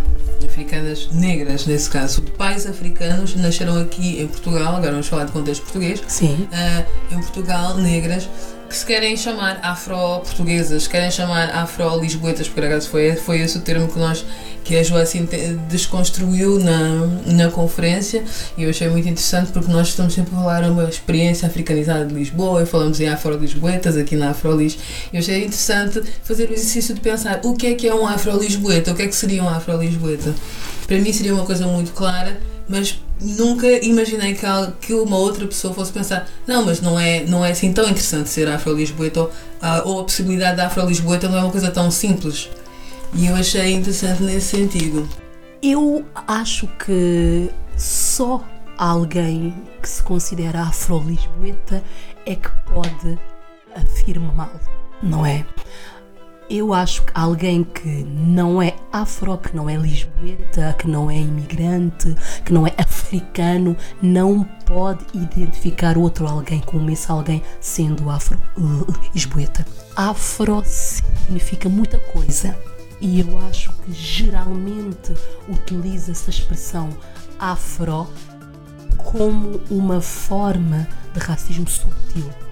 africanas 0.45 1.09
negras 1.13 1.67
nesse 1.67 1.89
caso, 1.89 2.21
de 2.21 2.31
pais 2.33 2.67
africanos, 2.67 3.35
nasceram 3.35 3.79
aqui 3.81 4.21
em 4.21 4.27
Portugal, 4.27 4.77
agora 4.77 4.93
vamos 4.93 5.09
falar 5.09 5.25
de 5.25 5.33
contexto 5.33 5.63
português, 5.63 6.03
Sim. 6.09 6.49
Uh, 6.53 7.15
em 7.15 7.21
Portugal, 7.21 7.77
negras, 7.77 8.29
que 8.69 8.77
se 8.77 8.85
querem 8.85 9.17
chamar 9.17 9.59
afro-portuguesas, 9.63 10.87
querem 10.87 11.11
chamar 11.11 11.51
afro-lisboetas, 11.51 12.49
porque 12.49 12.67
acaso 12.67 12.89
foi, 12.89 13.17
foi 13.17 13.41
esse 13.41 13.57
o 13.57 13.61
termo 13.63 13.89
que 13.89 13.99
nós 13.99 14.25
que 14.69 14.77
a 14.77 14.83
Joacim 14.83 15.27
desconstruiu 15.71 16.59
na, 16.59 17.07
na 17.25 17.51
conferência 17.51 18.23
e 18.55 18.65
eu 18.65 18.71
achei 18.71 18.87
muito 18.87 19.09
interessante 19.09 19.51
porque 19.51 19.73
nós 19.73 19.89
estamos 19.89 20.13
sempre 20.13 20.35
a 20.35 20.39
falar 20.39 20.63
uma 20.65 20.85
experiência 20.85 21.49
africanizada 21.49 22.05
de 22.05 22.15
Lisboa 22.15 22.63
e 22.63 22.67
falamos 22.67 23.01
em 23.01 23.09
afro-lisboetas 23.09 23.97
aqui 23.97 24.15
na 24.15 24.31
Afrolis 24.31 24.79
e 25.11 25.17
eu 25.17 25.21
achei 25.21 25.39
interessante 25.39 26.03
fazer 26.23 26.51
o 26.51 26.53
exercício 26.53 26.95
de 26.95 27.01
pensar 27.01 27.41
o 27.45 27.55
que 27.55 27.69
é 27.69 27.75
que 27.75 27.89
é 27.89 27.95
um 27.95 28.07
afro-lisboeta, 28.07 28.93
o 28.93 28.95
que 28.95 29.03
é 29.03 29.07
que 29.07 29.17
seria 29.17 29.43
um 29.43 29.49
afro-lisboeta. 29.49 30.35
Para 30.87 30.99
mim 30.99 31.15
seria 31.15 31.33
uma 31.33 31.47
coisa 31.47 31.67
muito 31.67 31.93
clara, 31.93 32.39
mas 32.69 32.99
nunca 33.21 33.67
imaginei 33.85 34.35
que, 34.35 34.47
que 34.81 34.95
uma 34.95 35.17
outra 35.17 35.47
pessoa 35.47 35.75
fosse 35.75 35.93
pensar 35.93 36.29
não, 36.47 36.65
mas 36.65 36.81
não 36.81 36.99
é, 36.99 37.25
não 37.25 37.45
é 37.45 37.51
assim 37.51 37.73
tão 37.73 37.85
interessante 37.85 38.29
ser 38.29 38.49
afro-lisboeta 38.49 39.21
ou, 39.21 39.31
ou 39.85 40.01
a 40.01 40.05
possibilidade 40.05 40.57
da 40.57 40.67
afro-lisboeta 40.67 41.29
não 41.29 41.39
é 41.39 41.43
uma 41.43 41.51
coisa 41.51 41.71
tão 41.71 41.91
simples. 41.91 42.49
E 43.15 43.27
eu 43.27 43.35
achei 43.35 43.73
interessante 43.73 44.23
nesse 44.23 44.57
sentido. 44.57 45.09
Eu 45.63 46.05
acho 46.27 46.69
que 46.85 47.51
só 47.77 48.45
alguém 48.77 49.55
que 49.83 49.89
se 49.89 50.03
considera 50.03 50.63
afro-lisboeta 50.63 51.83
é 52.27 52.35
que 52.35 52.51
pode 52.73 53.19
afirmar, 53.75 54.61
não 55.03 55.25
é? 55.25 55.45
Eu 56.51 56.73
acho 56.73 57.03
que 57.03 57.13
alguém 57.15 57.63
que 57.63 58.05
não 58.05 58.63
é 58.63 58.75
afro, 58.91 59.37
que 59.37 59.55
não 59.55 59.69
é 59.69 59.77
lisboeta, 59.77 60.75
que 60.79 60.89
não 60.89 61.11
é 61.11 61.17
imigrante, 61.17 62.15
que 62.43 62.55
não 62.55 62.67
é 62.67 62.73
africano, 62.79 63.77
não 64.01 64.45
pode 64.65 65.05
identificar 65.13 65.99
outro 65.99 66.27
alguém 66.27 66.61
como 66.61 66.91
esse 66.91 67.11
alguém 67.11 67.43
sendo 67.61 68.09
afro-lisboeta. 68.09 69.67
Afro 69.95 70.63
significa 70.65 71.69
muita 71.69 71.99
coisa 71.99 72.57
e 72.99 73.21
eu 73.21 73.39
acho 73.49 73.71
que 73.85 73.93
geralmente 73.93 75.13
utiliza-se 75.51 76.25
a 76.29 76.31
expressão 76.31 76.89
afro 77.39 78.07
como 78.97 79.61
uma 79.71 80.01
forma 80.01 80.89
de 81.13 81.21
racismo 81.21 81.69
sutil. 81.69 82.48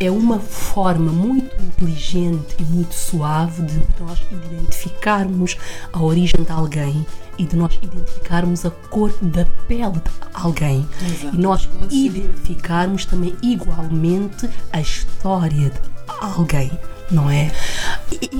É 0.00 0.10
uma 0.10 0.40
forma 0.40 1.12
muito 1.12 1.54
inteligente 1.62 2.56
e 2.58 2.62
muito 2.64 2.94
suave 2.94 3.62
de 3.62 3.82
nós 4.00 4.18
identificarmos 4.30 5.56
a 5.92 6.02
origem 6.02 6.42
de 6.42 6.50
alguém 6.50 7.06
e 7.38 7.44
de 7.44 7.54
nós 7.54 7.78
identificarmos 7.82 8.64
a 8.64 8.70
cor 8.70 9.12
da 9.20 9.44
pele 9.68 9.92
de 9.92 10.10
alguém. 10.32 10.88
Exato. 11.02 11.36
E 11.36 11.38
nós 11.38 11.68
identificarmos 11.90 13.04
também 13.04 13.36
igualmente 13.42 14.48
a 14.72 14.80
história 14.80 15.70
de 15.70 15.80
alguém 16.20 16.70
não 17.10 17.28
é? 17.28 17.50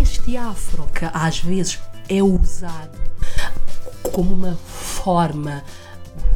Este 0.01 0.37
afro 0.37 0.87
que 0.95 1.05
às 1.13 1.41
vezes 1.41 1.79
é 2.09 2.23
usado 2.23 2.99
como 4.13 4.35
uma 4.35 4.55
forma 4.55 5.63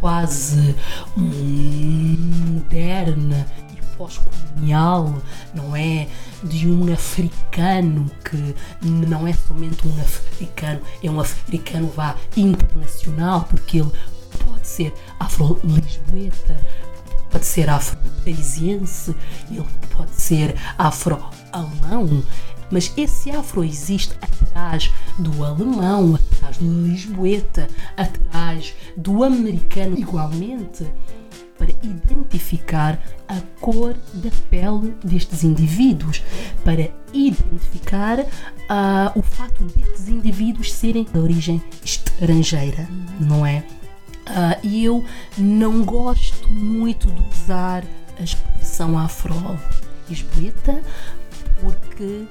quase 0.00 0.75
moderna 2.57 3.47
pós-colonial, 3.96 5.14
não 5.54 5.74
é? 5.74 6.08
De 6.42 6.68
um 6.68 6.92
africano 6.92 8.10
que 8.24 8.54
não 8.82 9.26
é 9.26 9.32
somente 9.32 9.86
um 9.86 10.00
africano, 10.00 10.80
é 11.02 11.10
um 11.10 11.20
africano 11.20 11.88
vá 11.88 12.16
internacional, 12.36 13.44
porque 13.48 13.78
ele 13.78 13.90
pode 14.46 14.66
ser 14.66 14.92
afro-lisboeta, 15.18 16.56
pode 17.30 17.46
ser 17.46 17.68
afro-parisiense, 17.70 19.14
ele 19.50 19.66
pode 19.96 20.14
ser 20.14 20.54
afro 20.78 21.18
alemão, 21.52 22.22
Mas 22.70 22.92
esse 22.96 23.30
afro 23.30 23.62
existe 23.62 24.14
atrás 24.20 24.90
do 25.18 25.44
alemão, 25.44 26.16
atrás 26.16 26.56
do 26.56 26.86
lisboeta, 26.86 27.68
atrás 27.96 28.74
do 28.96 29.22
americano, 29.22 29.98
igualmente 29.98 30.84
para 31.58 31.70
identificar 31.82 32.99
a 33.28 33.40
cor 33.61 33.94
da 34.14 34.30
pele 34.50 34.94
destes 35.02 35.44
indivíduos, 35.44 36.23
para 36.64 36.90
identificar 37.12 38.20
uh, 38.20 39.18
o 39.18 39.23
fato 39.23 39.64
destes 39.64 40.08
indivíduos 40.08 40.73
serem 40.73 41.04
de 41.04 41.18
origem 41.18 41.62
estrangeira, 41.84 42.88
não 43.20 43.46
é? 43.46 43.64
Uh, 44.26 44.58
e 44.62 44.84
eu 44.84 45.04
não 45.37 45.84
gosto 45.84 46.50
muito 46.50 47.11
de 47.11 47.23
usar 47.28 47.84
a 48.18 48.23
expressão 48.23 48.99
afro-lisboeta 48.99 50.80
porque 51.61 52.25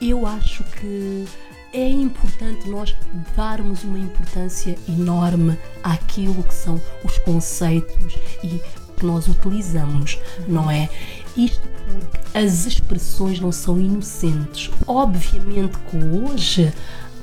eu 0.00 0.26
acho 0.26 0.62
que 0.64 1.26
é 1.72 1.88
importante 1.88 2.68
nós 2.68 2.94
darmos 3.36 3.84
uma 3.84 3.98
importância 3.98 4.76
enorme 4.88 5.58
àquilo 5.82 6.42
que 6.42 6.54
são 6.54 6.80
os 7.04 7.18
conceitos 7.18 8.14
e 8.42 8.60
que 8.96 9.06
nós 9.06 9.28
utilizamos, 9.28 10.18
não 10.46 10.70
é? 10.70 10.88
Isto 11.36 11.62
porque 11.88 12.38
as 12.38 12.66
expressões 12.66 13.40
não 13.40 13.52
são 13.52 13.80
inocentes. 13.80 14.70
Obviamente 14.86 15.78
que 15.90 15.96
hoje, 15.96 16.72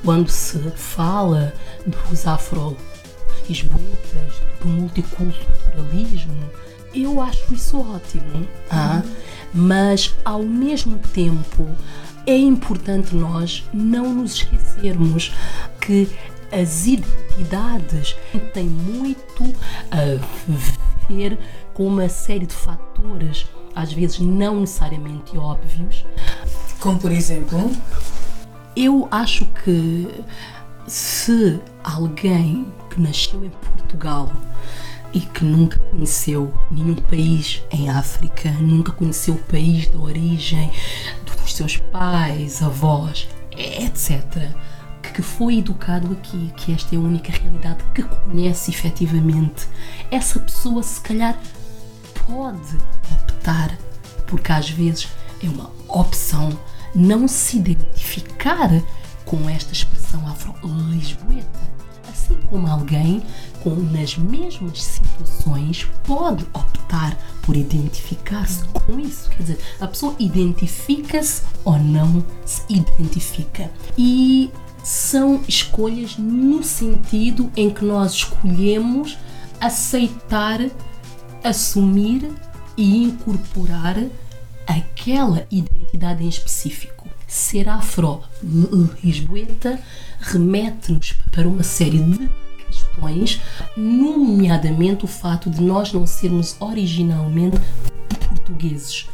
quando 0.04 0.28
se 0.28 0.58
fala 0.70 1.52
dos 1.86 2.26
afro 2.26 2.76
lisboetas, 3.48 4.32
do 4.60 4.68
multiculturalismo, 4.68 6.50
eu 6.94 7.20
acho 7.20 7.54
isso 7.54 7.78
ótimo. 7.78 8.48
Ah? 8.70 9.02
Mas 9.52 10.14
ao 10.24 10.42
mesmo 10.42 10.98
tempo 11.12 11.68
é 12.26 12.36
importante 12.36 13.14
nós 13.14 13.64
não 13.72 14.12
nos 14.12 14.34
esquecermos 14.34 15.32
que 15.80 16.08
as 16.52 16.86
identidades 16.86 18.16
têm 18.52 18.66
muito 18.66 19.54
a 19.90 21.08
ver 21.08 21.38
com 21.72 21.86
uma 21.86 22.08
série 22.08 22.46
de 22.46 22.54
fatores, 22.54 23.46
às 23.74 23.92
vezes 23.92 24.18
não 24.18 24.60
necessariamente 24.60 25.36
óbvios. 25.38 26.04
Como 26.80 26.98
por 26.98 27.12
exemplo? 27.12 27.70
Eu 28.74 29.08
acho 29.10 29.46
que 29.64 30.08
se 30.86 31.60
alguém 31.82 32.66
que 32.90 33.00
nasceu 33.00 33.44
em 33.44 33.50
Portugal 33.50 34.30
e 35.16 35.20
que 35.20 35.42
nunca 35.46 35.78
conheceu 35.78 36.52
nenhum 36.70 36.94
país 36.94 37.62
em 37.70 37.88
África, 37.88 38.50
nunca 38.60 38.92
conheceu 38.92 39.32
o 39.32 39.42
país 39.44 39.90
de 39.90 39.96
origem 39.96 40.70
dos 41.24 41.54
seus 41.54 41.78
pais, 41.78 42.62
avós, 42.62 43.26
etc., 43.50 44.50
que 45.14 45.22
foi 45.22 45.60
educado 45.60 46.12
aqui, 46.12 46.52
que 46.54 46.74
esta 46.74 46.94
é 46.94 46.98
a 46.98 47.00
única 47.00 47.32
realidade 47.32 47.82
que 47.94 48.02
conhece 48.02 48.70
efetivamente, 48.70 49.66
essa 50.10 50.38
pessoa 50.38 50.82
se 50.82 51.00
calhar 51.00 51.40
pode 52.26 52.76
optar, 53.10 53.74
porque 54.26 54.52
às 54.52 54.68
vezes 54.68 55.08
é 55.42 55.48
uma 55.48 55.70
opção 55.88 56.50
não 56.94 57.26
se 57.26 57.56
identificar 57.56 58.68
com 59.24 59.48
esta 59.48 59.72
expressão 59.72 60.28
afro-lisboeta 60.28 61.75
assim 62.26 62.36
como 62.50 62.66
alguém 62.66 63.22
com 63.62 63.70
nas 63.70 64.18
mesmas 64.18 64.82
situações 64.82 65.86
pode 66.04 66.44
optar 66.52 67.16
por 67.42 67.56
identificar-se 67.56 68.64
com 68.66 68.98
isso. 68.98 69.30
Quer 69.30 69.42
dizer, 69.42 69.58
a 69.80 69.86
pessoa 69.86 70.14
identifica-se 70.18 71.42
ou 71.64 71.78
não 71.78 72.22
se 72.44 72.62
identifica. 72.68 73.70
E 73.96 74.50
são 74.82 75.40
escolhas 75.48 76.18
no 76.18 76.62
sentido 76.62 77.50
em 77.56 77.70
que 77.70 77.82
nós 77.84 78.12
escolhemos 78.12 79.16
aceitar, 79.60 80.60
assumir 81.42 82.30
e 82.76 83.04
incorporar 83.04 83.96
aquela 84.66 85.46
identidade 85.50 86.22
em 86.24 86.28
específico. 86.28 87.08
Ser 87.26 87.68
afro-lisboeta 87.68 89.80
remete-nos 90.20 91.14
para 91.30 91.46
uma 91.46 91.62
série 91.62 91.98
de 91.98 92.28
questões, 92.66 93.40
nomeadamente 93.76 95.04
o 95.04 95.08
fato 95.08 95.48
de 95.48 95.62
nós 95.62 95.92
não 95.92 96.06
sermos 96.06 96.56
originalmente 96.60 97.58
portugueses. 98.28 99.06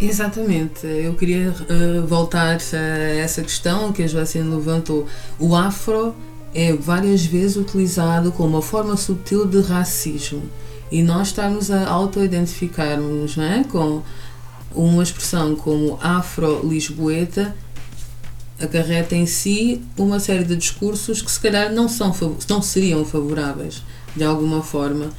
Exatamente, 0.00 0.86
eu 0.86 1.14
queria 1.14 1.50
uh, 1.50 2.06
voltar 2.06 2.58
a 2.58 2.78
essa 3.16 3.42
questão 3.42 3.92
que 3.92 4.02
a 4.02 4.06
Joacine 4.06 4.48
levantou. 4.48 5.06
O 5.38 5.54
afro 5.54 6.14
é 6.52 6.72
várias 6.72 7.24
vezes 7.24 7.56
utilizado 7.56 8.32
como 8.32 8.50
uma 8.50 8.62
forma 8.62 8.96
sutil 8.96 9.46
de 9.46 9.60
racismo 9.60 10.42
e 10.90 11.02
nós 11.02 11.28
estamos 11.28 11.70
a 11.70 11.88
auto-identificarmos 11.88 13.36
é? 13.38 13.64
com 13.64 14.02
uma 14.74 15.02
expressão 15.02 15.56
como 15.56 15.98
afro-lisboeta 16.00 17.54
acarreta 18.60 19.14
em 19.14 19.26
si 19.26 19.82
uma 19.96 20.20
série 20.20 20.44
de 20.44 20.56
discursos 20.56 21.20
que 21.20 21.30
se 21.30 21.40
calhar 21.40 21.72
não, 21.72 21.88
são, 21.88 22.14
não 22.48 22.62
seriam 22.62 23.04
favoráveis 23.04 23.82
de 24.14 24.24
alguma 24.24 24.62
forma. 24.62 25.10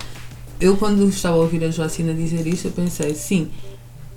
Eu, 0.60 0.78
quando 0.78 1.08
estava 1.10 1.36
a 1.36 1.40
ouvir 1.40 1.64
a 1.64 1.72
Joacina 1.72 2.14
dizer 2.14 2.48
isso, 2.48 2.68
eu 2.68 2.72
pensei, 2.72 3.14
sim, 3.14 3.52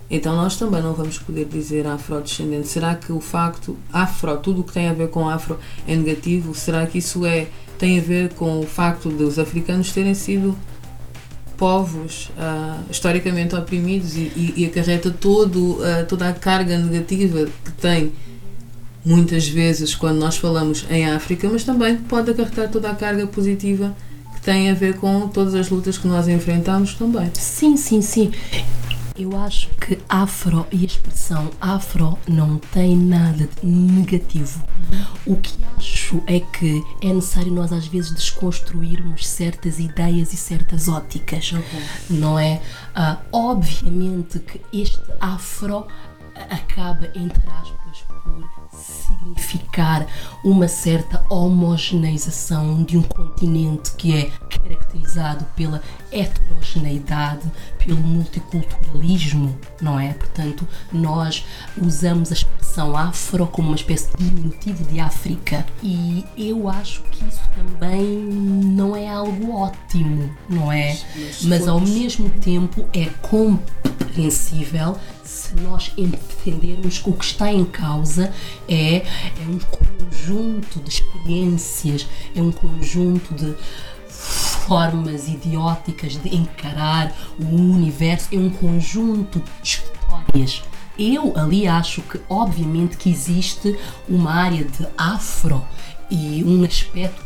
então 0.09 0.35
nós 0.35 0.55
também 0.55 0.81
não 0.81 0.93
vamos 0.93 1.19
poder 1.19 1.45
dizer 1.45 1.85
afrodescendente. 1.85 2.67
Será 2.67 2.95
que 2.95 3.11
o 3.11 3.19
facto 3.19 3.77
afro, 3.91 4.35
tudo 4.37 4.61
o 4.61 4.63
que 4.63 4.73
tem 4.73 4.87
a 4.87 4.93
ver 4.93 5.09
com 5.09 5.29
afro 5.29 5.59
é 5.87 5.95
negativo? 5.95 6.55
Será 6.55 6.87
que 6.87 6.97
isso 6.97 7.25
é 7.25 7.47
tem 7.77 7.99
a 7.99 8.01
ver 8.01 8.33
com 8.33 8.59
o 8.59 8.65
facto 8.65 9.09
de 9.09 9.23
os 9.23 9.39
africanos 9.39 9.91
terem 9.91 10.13
sido 10.13 10.57
povos 11.55 12.29
uh, 12.37 12.83
historicamente 12.89 13.55
oprimidos 13.55 14.15
e, 14.15 14.31
e, 14.35 14.53
e 14.57 14.65
acarreta 14.65 15.11
todo, 15.11 15.73
uh, 15.73 16.05
toda 16.07 16.27
a 16.27 16.33
carga 16.33 16.77
negativa 16.77 17.47
que 17.63 17.71
tem 17.73 18.11
muitas 19.03 19.47
vezes 19.47 19.95
quando 19.95 20.17
nós 20.17 20.37
falamos 20.37 20.85
em 20.89 21.09
África, 21.09 21.49
mas 21.49 21.63
também 21.63 21.97
pode 21.97 22.31
acarretar 22.31 22.69
toda 22.69 22.89
a 22.89 22.95
carga 22.95 23.25
positiva 23.27 23.95
que 24.35 24.41
tem 24.41 24.69
a 24.69 24.73
ver 24.73 24.95
com 24.97 25.27
todas 25.27 25.53
as 25.53 25.69
lutas 25.69 25.97
que 25.97 26.07
nós 26.07 26.27
enfrentamos 26.27 26.93
também. 26.93 27.29
Sim, 27.33 27.75
sim, 27.75 28.01
sim. 28.01 28.31
Eu 29.17 29.35
acho 29.37 29.67
que 29.71 29.99
afro 30.07 30.65
e 30.71 30.83
a 30.83 30.85
expressão 30.85 31.51
afro 31.59 32.17
não 32.25 32.57
tem 32.57 32.95
nada 32.95 33.49
de 33.61 33.67
negativo. 33.67 34.63
O 35.25 35.35
que 35.35 35.51
acho 35.77 36.23
é 36.25 36.39
que 36.39 36.81
é 37.01 37.11
necessário 37.11 37.51
nós 37.51 37.73
às 37.73 37.85
vezes 37.85 38.13
desconstruirmos 38.13 39.27
certas 39.27 39.77
ideias 39.77 40.31
e 40.31 40.37
certas 40.37 40.87
óticas, 40.87 41.51
não 42.09 42.39
é? 42.39 42.61
Uh, 42.95 43.17
obviamente 43.33 44.39
que 44.39 44.61
este 44.71 45.01
afro 45.19 45.85
acaba 46.49 47.09
entre 47.13 47.43
aspas 47.49 47.78
significar 49.29 50.07
uma 50.43 50.67
certa 50.67 51.25
homogeneização 51.29 52.83
de 52.83 52.97
um 52.97 53.01
continente 53.01 53.91
que 53.93 54.15
é 54.15 54.31
caracterizado 54.49 55.45
pela 55.55 55.81
heterogeneidade, 56.11 57.49
pelo 57.77 57.99
multiculturalismo, 57.99 59.57
não 59.81 59.99
é? 59.99 60.13
Portanto, 60.13 60.67
nós 60.91 61.45
usamos 61.79 62.31
a 62.31 62.33
expressão 62.33 62.95
afro 62.95 63.45
como 63.47 63.69
uma 63.69 63.75
espécie 63.75 64.09
de 64.17 64.29
diminutivo 64.29 64.83
de 64.85 64.99
África 64.99 65.65
e 65.83 66.25
eu 66.37 66.67
acho 66.69 67.01
que 67.03 67.23
isso 67.25 67.41
também 67.55 68.03
não 68.03 68.95
é 68.95 69.07
algo 69.07 69.53
ótimo, 69.53 70.29
não 70.49 70.71
é? 70.71 70.97
Mas 71.43 71.67
ao 71.67 71.79
mesmo 71.79 72.29
tempo 72.29 72.85
é 72.93 73.05
compreensível 74.09 74.97
se 75.23 75.55
nós 75.55 75.91
entendermos 75.95 76.99
que 76.99 77.09
o 77.09 77.13
que 77.13 77.25
está 77.25 77.51
em 77.51 77.63
causa 77.63 78.33
é, 78.67 78.97
é 78.97 79.03
um 79.47 79.59
conjunto 79.59 80.79
de 80.79 80.89
experiências, 80.89 82.07
é 82.35 82.41
um 82.41 82.51
conjunto 82.51 83.33
de 83.35 83.55
formas 84.07 85.27
idióticas 85.27 86.21
de 86.21 86.35
encarar 86.35 87.15
o 87.39 87.45
universo, 87.45 88.27
é 88.31 88.37
um 88.37 88.49
conjunto 88.49 89.39
de 89.39 89.67
histórias. 89.67 90.63
Eu 90.97 91.33
ali 91.37 91.67
acho 91.67 92.01
que, 92.01 92.19
obviamente, 92.27 92.97
que 92.97 93.09
existe 93.09 93.77
uma 94.07 94.33
área 94.33 94.65
de 94.65 94.85
afro 94.97 95.63
e 96.11 96.43
um 96.43 96.63
aspecto 96.65 97.23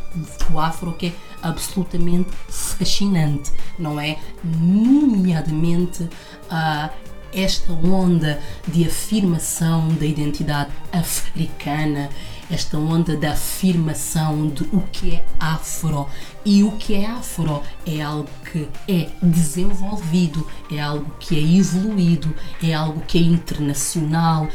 do 0.48 0.58
afro 0.60 0.92
que 0.92 1.06
é 1.06 1.12
absolutamente 1.44 2.30
fascinante, 2.48 3.52
não 3.78 4.00
é? 4.00 4.18
Nomeadamente 4.42 6.02
uh, 6.04 6.90
esta 7.32 7.72
onda 7.72 8.40
de 8.66 8.86
afirmação 8.86 9.88
da 9.94 10.06
identidade 10.06 10.70
africana, 10.92 12.08
esta 12.50 12.78
onda 12.78 13.16
da 13.16 13.32
afirmação 13.32 14.48
de 14.48 14.62
o 14.72 14.82
que 14.92 15.16
é 15.16 15.24
afro. 15.40 16.06
E 16.44 16.62
o 16.62 16.72
que 16.72 16.94
é 16.94 17.06
afro 17.06 17.62
é 17.86 18.00
algo 18.00 18.28
que 18.52 18.68
é 18.86 19.08
desenvolvido, 19.22 20.46
é 20.70 20.80
algo 20.80 21.10
que 21.18 21.36
é 21.36 21.58
evoluído, 21.58 22.34
é 22.62 22.72
algo 22.72 23.00
que 23.00 23.18
é 23.18 23.22
internacional, 23.22 24.48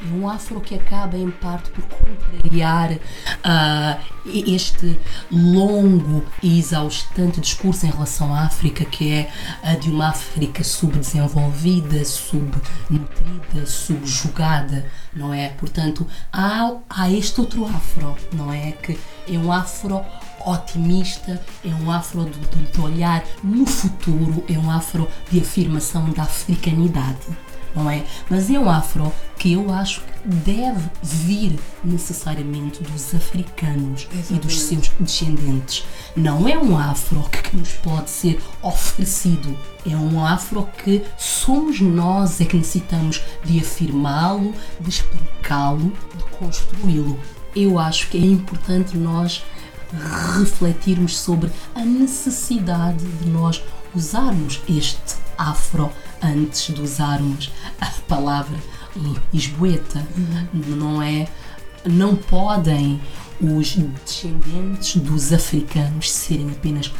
É 0.00 0.14
um 0.14 0.28
afro 0.28 0.60
que 0.60 0.74
acaba 0.74 1.16
em 1.16 1.30
parte 1.30 1.70
por 1.70 1.82
contrariar 1.84 2.92
uh, 2.92 4.00
este 4.24 4.98
longo 5.30 6.24
e 6.42 6.58
exaustante 6.58 7.40
discurso 7.40 7.84
em 7.84 7.90
relação 7.90 8.32
à 8.32 8.42
África, 8.42 8.84
que 8.84 9.12
é 9.12 9.30
a 9.62 9.74
de 9.74 9.90
uma 9.90 10.08
África 10.08 10.62
subdesenvolvida, 10.62 12.04
subnutrida, 12.04 13.66
subjugada, 13.66 14.86
não 15.14 15.34
é? 15.34 15.48
Portanto, 15.50 16.06
há, 16.32 16.74
há 16.88 17.10
este 17.10 17.40
outro 17.40 17.66
afro, 17.66 18.16
não 18.32 18.52
é? 18.52 18.72
Que 18.72 18.98
é 19.28 19.36
um 19.36 19.52
afro 19.52 20.04
otimista, 20.46 21.40
é 21.64 21.68
um 21.82 21.90
afro 21.90 22.24
de, 22.24 22.72
de 22.72 22.80
olhar 22.80 23.24
no 23.42 23.66
futuro, 23.66 24.44
é 24.48 24.58
um 24.58 24.70
afro 24.70 25.08
de 25.30 25.40
afirmação 25.40 26.10
da 26.10 26.22
africanidade, 26.22 27.18
não 27.74 27.90
é? 27.90 28.04
Mas 28.28 28.50
é 28.50 28.58
um 28.58 28.68
afro 28.68 29.12
que 29.38 29.52
eu 29.52 29.72
acho 29.72 30.00
que 30.00 30.28
deve 30.28 30.82
vir 31.02 31.58
necessariamente 31.84 32.82
dos 32.82 33.14
africanos 33.14 34.08
Exatamente. 34.12 34.32
e 34.32 34.38
dos 34.38 34.60
seus 34.60 34.88
descendentes. 34.98 35.84
Não 36.16 36.48
é 36.48 36.58
um 36.58 36.76
afro 36.76 37.22
que 37.30 37.56
nos 37.56 37.72
pode 37.72 38.10
ser 38.10 38.40
oferecido, 38.62 39.56
é 39.86 39.96
um 39.96 40.24
afro 40.24 40.68
que 40.82 41.02
somos 41.16 41.80
nós 41.80 42.40
é 42.40 42.44
que 42.44 42.56
necessitamos 42.56 43.22
de 43.44 43.60
afirmá-lo, 43.60 44.54
de 44.80 44.90
explicá-lo, 44.90 45.92
de 46.16 46.24
construí-lo. 46.36 47.18
Eu 47.54 47.78
acho 47.78 48.08
que 48.08 48.18
é 48.18 48.26
importante 48.26 48.96
nós 48.96 49.42
refletirmos 50.36 51.18
sobre 51.18 51.50
a 51.74 51.80
necessidade 51.80 53.04
de 53.04 53.30
nós 53.30 53.62
usarmos 53.94 54.60
este 54.68 55.16
afro 55.36 55.90
antes 56.22 56.74
de 56.74 56.80
usarmos 56.80 57.50
a 57.80 57.86
palavra 58.08 58.56
lisboeta. 59.32 60.06
Uhum. 60.16 60.76
Não 60.76 61.02
é? 61.02 61.28
Não 61.84 62.16
podem 62.16 63.00
os 63.40 63.76
descendentes 64.04 64.96
dos 64.96 65.32
africanos 65.32 66.10
serem 66.10 66.50
apenas 66.50 66.92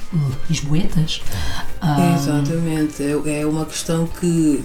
lisboetas? 0.48 1.20
Um, 1.82 2.14
Exatamente, 2.14 3.02
é, 3.02 3.40
é 3.40 3.46
uma 3.46 3.66
questão 3.66 4.06
que, 4.06 4.62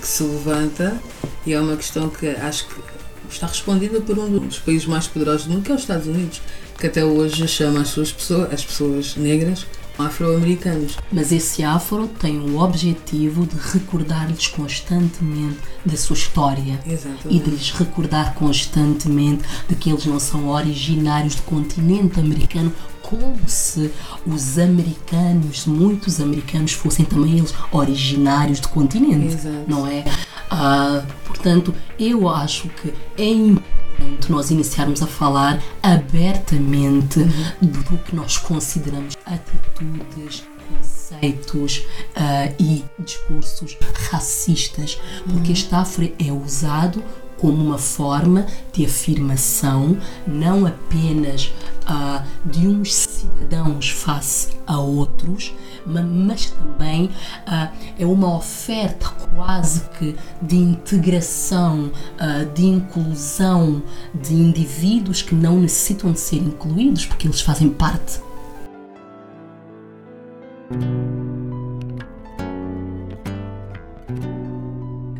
que 0.00 0.06
se 0.06 0.24
levanta 0.24 1.00
e 1.46 1.52
é 1.52 1.60
uma 1.60 1.76
questão 1.76 2.08
que 2.08 2.26
acho 2.28 2.66
que 2.66 2.82
está 3.30 3.46
respondida 3.46 4.00
por 4.00 4.18
um 4.18 4.46
dos 4.46 4.58
países 4.58 4.86
mais 4.86 5.06
poderosos 5.06 5.46
do 5.46 5.52
mundo, 5.52 5.62
que 5.62 5.70
é 5.70 5.74
os 5.74 5.80
Estados 5.82 6.06
Unidos 6.08 6.42
que 6.78 6.88
até 6.88 7.04
hoje 7.04 7.46
chama 7.46 7.82
as 7.82 7.88
suas 7.88 8.10
pessoas, 8.10 8.52
as 8.52 8.64
pessoas 8.64 9.14
negras, 9.14 9.66
afro-americanos. 9.98 10.96
Mas 11.10 11.32
esse 11.32 11.62
afro 11.62 12.06
tem 12.06 12.38
o 12.38 12.58
objetivo 12.58 13.46
de 13.46 13.56
recordar-lhes 13.56 14.46
constantemente 14.48 15.58
da 15.84 15.96
sua 15.96 16.14
história 16.14 16.80
Exatamente. 16.86 17.28
e 17.28 17.38
de 17.38 17.50
lhes 17.50 17.70
recordar 17.72 18.34
constantemente 18.34 19.44
de 19.68 19.74
que 19.74 19.90
eles 19.90 20.06
não 20.06 20.18
são 20.18 20.48
originários 20.48 21.34
do 21.34 21.42
continente 21.42 22.20
americano, 22.20 22.72
como 23.02 23.38
se 23.46 23.90
os 24.26 24.58
americanos, 24.58 25.66
muitos 25.66 26.20
americanos, 26.20 26.72
fossem 26.72 27.04
também 27.04 27.38
eles 27.38 27.52
originários 27.70 28.60
do 28.60 28.68
continente, 28.68 29.34
Exato. 29.34 29.64
não 29.66 29.86
é? 29.86 30.04
Ah, 30.50 31.02
portanto, 31.26 31.74
eu 31.98 32.28
acho 32.28 32.68
que 32.68 32.92
é 33.18 33.28
importante 33.28 33.81
nós 34.28 34.50
iniciarmos 34.50 35.02
a 35.02 35.06
falar 35.06 35.62
abertamente 35.82 37.20
do 37.60 37.98
que 37.98 38.14
nós 38.16 38.38
consideramos 38.38 39.14
atitudes, 39.26 40.44
conceitos 40.68 41.78
uh, 42.16 42.54
e 42.58 42.84
discursos 42.98 43.76
racistas, 44.10 44.98
porque 45.24 45.48
uhum. 45.48 45.52
este 45.52 45.74
afro 45.74 46.12
é 46.18 46.32
usado 46.32 47.02
como 47.38 47.62
uma 47.62 47.78
forma 47.78 48.46
de 48.72 48.84
afirmação 48.84 49.98
não 50.26 50.64
apenas 50.64 51.52
uh, 51.88 52.22
de 52.44 52.68
uns 52.68 52.92
cidadãos 53.42 53.90
face 53.90 54.48
a 54.66 54.78
outros, 54.78 55.54
mas 55.84 56.50
também 56.50 57.06
uh, 57.06 57.68
é 57.98 58.06
uma 58.06 58.36
oferta 58.36 59.10
quase 59.34 59.82
que 59.98 60.14
de 60.40 60.56
integração, 60.56 61.90
uh, 61.90 62.52
de 62.54 62.64
inclusão 62.64 63.82
de 64.14 64.34
indivíduos 64.34 65.22
que 65.22 65.34
não 65.34 65.58
necessitam 65.60 66.12
de 66.12 66.20
ser 66.20 66.36
incluídos 66.36 67.06
porque 67.06 67.26
eles 67.26 67.40
fazem 67.40 67.68
parte. 67.68 68.20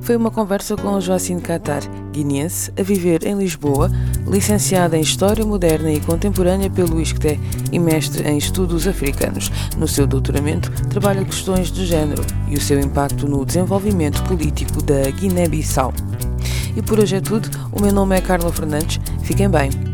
Foi 0.01 0.17
uma 0.17 0.33
conversa 0.33 0.77
com 0.77 1.01
Joacine 1.01 1.41
Catar, 1.41 1.83
guineense, 2.13 2.73
a 2.77 2.83
viver 2.83 3.25
em 3.25 3.39
Lisboa, 3.39 3.89
licenciada 4.27 4.97
em 4.97 5.01
História 5.01 5.45
Moderna 5.45 5.93
e 5.93 6.01
Contemporânea 6.01 6.71
pelo 6.71 7.01
ISCTE 7.01 7.41
e 7.71 7.79
mestre 7.79 8.27
em 8.29 8.39
Estudos 8.39 8.87
Africanos. 8.87 9.51
No 9.77 9.87
seu 9.87 10.07
doutoramento, 10.07 10.71
trabalha 10.89 11.25
questões 11.25 11.71
de 11.71 11.87
género 11.87 12.25
e 12.49 12.55
o 12.55 12.61
seu 12.61 12.81
impacto 12.81 13.29
no 13.29 13.45
desenvolvimento 13.45 14.23
político 14.25 14.83
da 14.83 15.11
Guiné-Bissau. 15.11 15.93
E 16.77 16.83
por 16.83 16.99
hoje 16.99 17.17
é 17.17 17.21
tudo. 17.21 17.51
O 17.71 17.81
meu 17.81 17.93
nome 17.93 18.17
é 18.17 18.21
Carla 18.21 18.53
Fernandes. 18.53 19.01
Fiquem 19.23 19.49
bem. 19.49 19.92